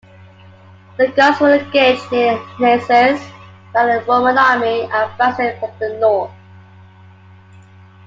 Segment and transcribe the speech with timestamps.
[0.97, 3.21] The Goths were engaged near Naissus
[3.71, 6.31] by a Roman army advancing from the north.